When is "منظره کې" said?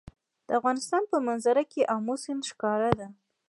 1.27-1.87